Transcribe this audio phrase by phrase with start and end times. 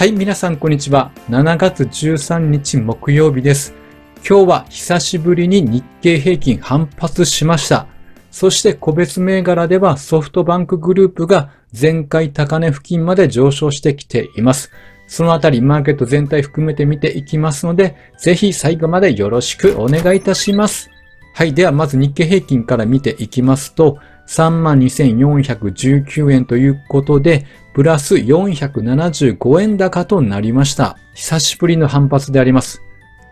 [0.00, 1.12] はい、皆さんこんにちは。
[1.28, 3.74] 7月13日木曜日です。
[4.26, 7.86] 今日は久しぶりに日経平均反発しました。
[8.30, 14.70] そして個別銘柄ではソフトバンクグループが前回高値付近まで上昇してきています。
[15.06, 20.88] そのあたりマーケット全体含めて見ていきますので、ぜひ最後までよろしくお願いいたします。
[21.34, 21.52] はい。
[21.52, 23.98] では、まず日経平均から見ていきますと、
[24.30, 30.96] 32,419円ということで、プラス475円高となりました。
[31.14, 32.82] 久しぶりの反発であります。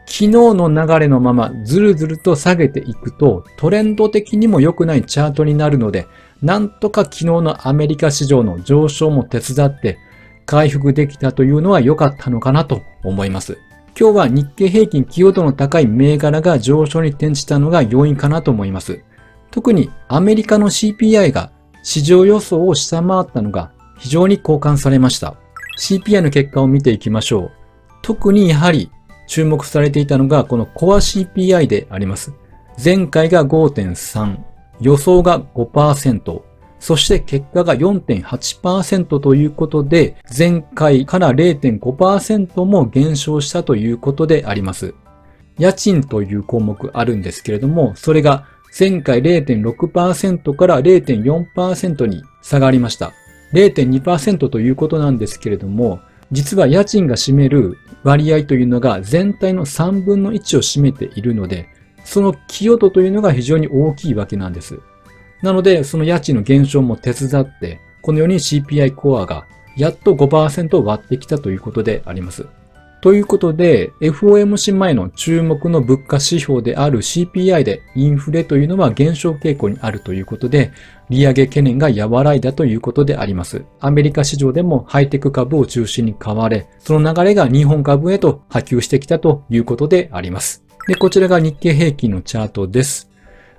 [0.06, 6.09] 昨日の流れのままずるずると下げていくと、トレンド的にも良くないチャートになるので、
[6.42, 9.98] なんとか昨日のアメリカ市場の上昇も手伝って、
[10.46, 13.59] 回復できたというのは良かったのかなと思います。
[13.98, 19.02] 今日は日経平均寄与度の高い銘柄が上昇に転じたのが要因かなと思います。
[19.51, 21.52] 特にアメリカの CPI が
[21.83, 25.37] 市場予想を下回ったのが非常に好感されました。
[25.79, 27.52] CPI の結果を見ていきましょう。
[28.02, 28.91] 特にやはり
[29.27, 32.32] 注目されていたのがこのコア CPI であります。
[32.82, 34.38] 前回が5.3、
[34.80, 36.43] 予想が5%、
[36.79, 44.95] そして結果が4.8%ということで、前回から0.5%も減少したということであります。
[45.59, 48.46] 家賃という項目あるんですけれども、それが
[48.77, 53.13] 前回0.6%から0.4%に下がりました。
[53.52, 61.69] 0.2%ということなんですけれども、実は家賃が占める割合というのが全体の3分の1を占めているので、
[62.05, 64.78] その寄与度というのが非常に大きいわけなんです。
[65.43, 69.47] なので、その家賃の減少も手伝って、このように CPI コアが
[69.77, 72.47] やっと5%を割ってきたということであります。
[73.00, 80.72] ということで、FOMC 前の注目の物価指標である CPI でインフレというのは減少傾向にあるということで、
[81.09, 83.65] 利上げ懸念が和らいだということであります。
[83.81, 90.65] アメリカ市場でもハイテク株を中心に買われ、その流れが日本株へと波及してきたということであります。
[90.88, 93.07] で、こちらが日経平均のチャートです。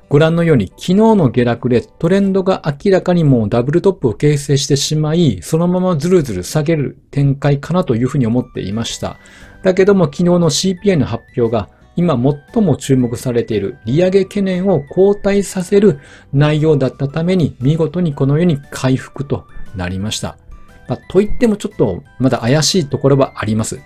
[0.10, 9.18] ご覧のように昨日の下落でトレンドが明らかにもうダブルトップを形成してしまい、そのままずるずる下げる展開かなというふうに思っていました。
[9.62, 12.16] だけども昨日の CPI の発表が今
[12.54, 16.00] 最も注目されている利上げ懸念を後退させる
[16.34, 20.40] 内容だったために見事にこのように回復となりました。
[20.88, 23.80] まあ、といってもちょっとまだ怪しいところはあります。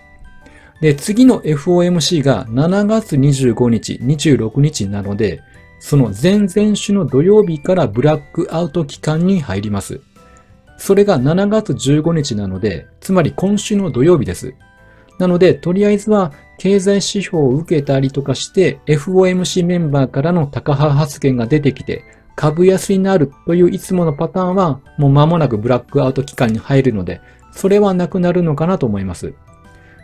[0.79, 5.41] で、次の FOMC が7月25日、26日なので、
[5.83, 9.99] その前々週の土曜日からブラックアウト期間に入ります。
[10.77, 14.55] それが7月15日なので、つまり今週の土曜日です。
[15.19, 22.05] なので、とりあえずは経済指標を受けたりとかして、FOMC メンバーからの高派発言が出てきて、
[22.37, 27.19] 株安になるといういつものパターンは、もう間もなくブラックアウト期間に入るので、
[27.51, 29.33] それはなくなるのかなと思います。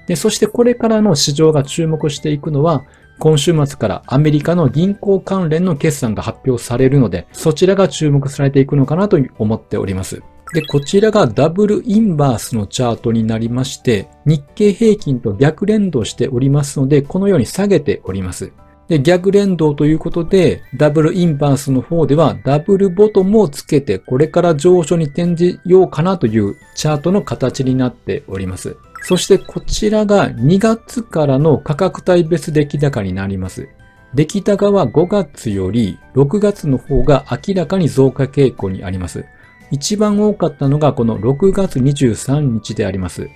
[0.07, 2.83] で、そしてこれからの市場が注目していくのは、
[3.19, 10.23] 今週末からアメリカの銀行関連の決算が発表されるので、そちらが注目されていくのかなと思っております。
[10.53, 18.51] で、こちらがダブルインバースのチャートになりまして、日経平均と逆連動しておりますので、このように下げております。
[18.87, 28.77] で、逆連動ということで、ダブルインバースの方ではダブルボトムをつけて、これから上昇に転じようかなというチャートの形になっております。
[29.01, 33.69] そしてこちらが2月からの価格帯別出来高になります。
[34.13, 39.25] 出来高は5月より6月の方が明らかに増加傾向にあります。
[39.71, 43.29] 一番多かったのがこの6月23日であります。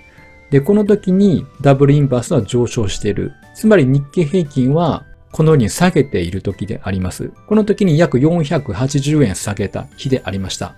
[0.50, 3.34] で、この時にダブルインバースは上昇している。
[3.54, 7.32] つまり日経平均はこのように下げている時であります。
[7.48, 10.76] この時に約480円下げた日でありました。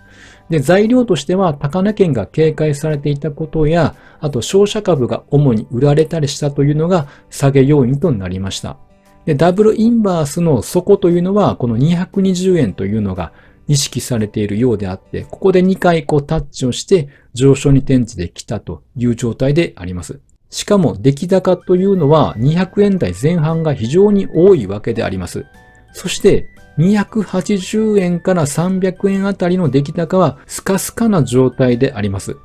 [0.49, 8.77] で、材料としては高値圏が警戒されていたことや、あと商社株が主に売られたりしたというのが下げ要因となりました。
[9.25, 13.33] で、ダブルインバースの底というのは、この220円というのが
[13.67, 20.21] 意識されているようであって、ここで2回こうタッチをして上昇に転じてきたという状態であります。
[20.49, 25.45] しかも出来高というのは200円台前半が非常に多いわけであります。
[25.93, 32.37] そして280円から300円あたりの出来高はスカスカな状態であります。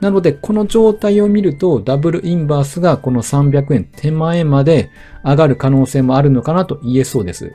[0.00, 4.90] なので、この状態を見ると、ダブルインバースがこの300円手前まで
[5.24, 7.52] 上がる可能性もあるのかなと言えそうです。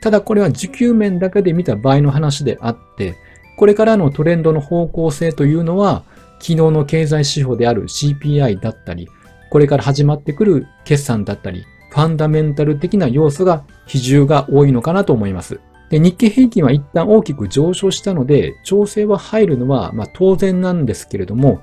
[0.00, 3.14] ただこれは需給面だけで見た場合の話であって、
[3.56, 6.02] これからのトレンドの方向性というのは、
[6.40, 9.08] 昨日の経済指標である CPI だったり、
[9.54, 15.60] これから始まってくる決算だったり、ファンダメンタル的な要素が比重が多いのかなと思います。
[15.90, 21.62] で日経平均は一旦大きく上昇したので、調整は入るのはま当然なんですけれども、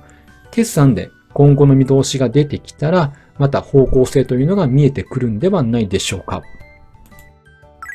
[0.50, 6.40] 決算で今後の見通しが出てきたら、また方向性というのが見えてくるんではないでしょうか。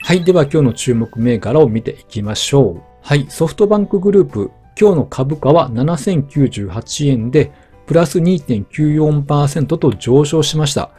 [0.04, 0.24] はい。
[0.24, 2.82] では今日の注目銘柄を見ていきましょう。
[3.02, 3.26] はい。
[3.30, 7.52] ソフトバンクグループ、今日の株価は7098円で、
[7.88, 10.92] プラス2.94%と上昇しました。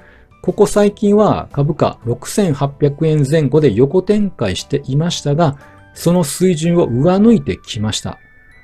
[0.42, 5.58] ここ最近は株価6800円前後で横展開していましたが、
[5.94, 8.18] その水準を上抜いてきました。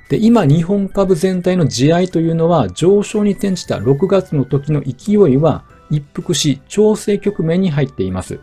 [0.09, 8.39] で、今日本株全体の地合いというのは上昇に転じた6月の時の勢いは一服し調整局面に入っています。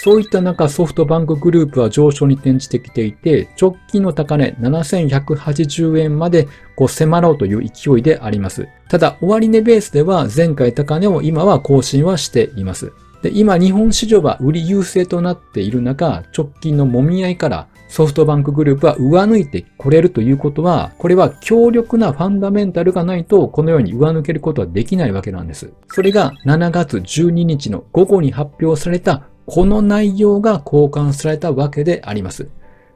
[0.00, 6.46] そういった中、ソフトバンクグループは上昇に転じてきていて、直近の高値7180円まで
[6.76, 8.68] こう迫ろうという勢いであります。
[8.88, 12.92] ただ、終値ベースでは前回高値を今は更新はしています。
[13.22, 25.72] で今、日本市場は売り優勢となっている中、直近の揉み合いからソフトバンクグループは上抜いてこれるということは、これは強力なファンダメンタルがないと、このように上抜けることはできないわけなんです。
[25.88, 32.50] それが7月12日の午後に発表されたこの内容が交換されたわけであります。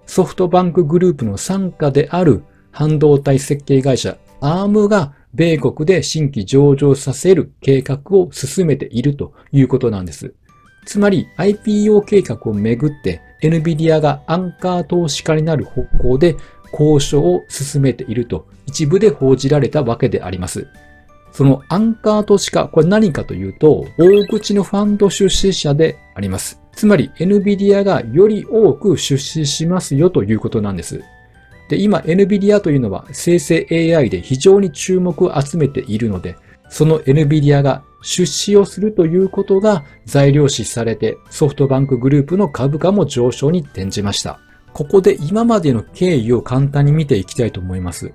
[0.05, 10.35] ソフトバンクグループの傘下である半導体設計会社アームが米国で新規上場させる計画を進めているということなんです。
[10.85, 16.37] つまり IPO 計画をめぐって NVIDIA がアンカー投資家になる方向で
[16.71, 20.69] 交渉を進めていると一部で報じられたわけであります。
[21.33, 26.61] そのアンカー投資家、これ何かというと、大口のファンド出資者であります。
[26.73, 31.03] つまり NVIDIA がより多く出資しますよということなんです。
[31.69, 36.37] で、今 NVIDIA というのは生成 AI で非常に注目を集めているので、
[36.69, 44.41] その NVIDIA が出資をするということが材料視されてソフトバンクグループの株価も上昇に転じました。
[44.73, 48.13] ここで今までの経緯を簡単に見ていきたいと思います。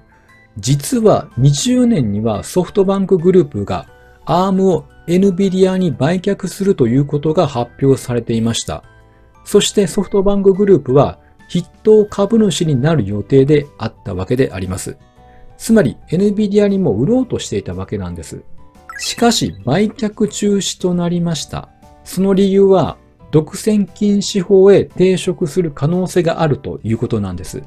[0.58, 3.88] 実は20年にはソフトバンクグループが
[4.26, 8.84] ARM を NVIDIA に売却するということが発表されていました。
[9.46, 11.20] そしてソフトバンクグループは
[11.50, 14.98] 筆頭株主になる予定であったわけであります。
[15.58, 18.44] つまり NVIDIA にも売ろうとしていたわけなんです。
[18.98, 21.70] しかし売却中止となりました。
[22.04, 22.98] その理由は
[23.32, 27.64] 独占禁止法へ抵触する可能性があるということなんです。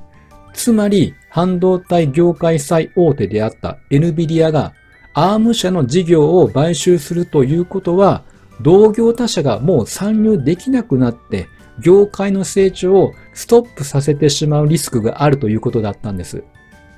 [0.52, 4.72] つまり、半導体業界最大手であった NVIDIA が
[5.14, 8.22] ARM 社の事業を買収するということは、
[8.60, 11.48] 同業他社がもう参入できなくなって、
[11.80, 16.44] 業界の成長をストップさせてしまうリスクがあるということだったんです。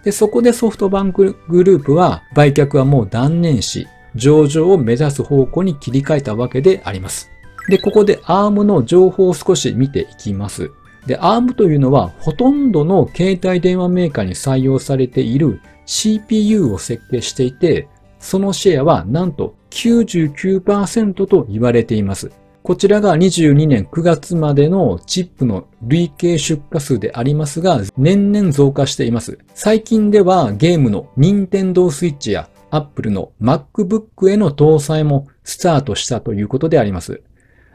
[0.04, 7.30] で、そこでソフトバンクグループは売却はもう断念し、上場を目指す方向に切り替えたわけであります。
[7.68, 10.70] で、ここで ARM の情報を少し見ていきます。
[11.06, 17.88] で、ARM というのはほとんどの携帯電話メーカーに採用されている CPU を設計していて、
[18.18, 22.30] そのシェアはなんと99%と言われています。
[22.62, 29.38] こちらが22年9月までのチップの累計出荷数でありますが、年々増加しています。
[29.54, 37.22] 最近ではゲームの Nintendo Switch や Apple の MacBook への搭載もスタートしたということであります。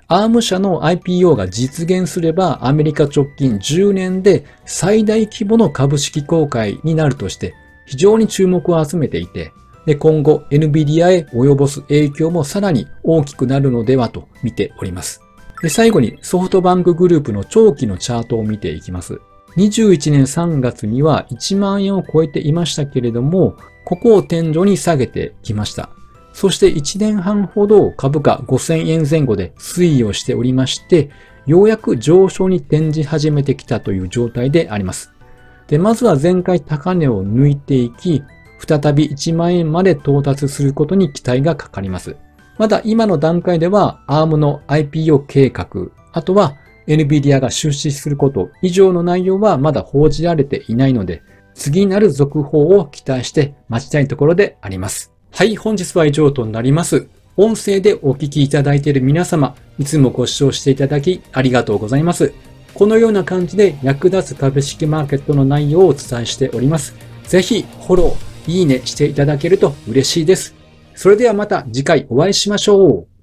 [0.09, 7.55] ARM 社の IPO が実現すればアメリカ直近10年で最大規模の株式公開になるとして
[7.85, 9.51] 非常に注目を集めていて、
[9.85, 15.21] で今後 NVIDIA へ及ぼす影響もさらに大きくなるのではと見ております。
[15.61, 19.19] で最後にソフトバンクグループの長期のチャートを見ていきます。
[19.57, 25.89] 21年3月には1万円を超えていましたけれども、ここを天井に下げてきました。
[26.37, 31.09] そして1年半ほど株価5000円前後で推移をしておりまして、
[31.47, 35.11] ようやく上昇に転じ始めてきたという状態であります。
[35.65, 38.21] で、まずは前回高値を抜いていき、
[38.59, 42.15] 再び1万円まで到達することに期待がかかります。
[42.59, 46.53] まだ今の段階では ARM の IPO 計画、あとは
[46.85, 51.23] NVIDIA が出資すること以上の内容はまだ報じられていないので、
[51.55, 55.16] 次なる続報を期待して待ちたいところであります。
[55.31, 57.07] はい、本日は以上となります。
[57.35, 62.33] 音声でお聞きいただいている皆様、いつもご視聴していただきありがとうございます。
[62.73, 66.95] このような感じで役立つ株式マーケットの内容をお伝えしております。
[67.25, 70.55] ぜひフォロー、いいねしていただけると嬉しいです。
[70.95, 73.16] それではまた次回お会いしましょう。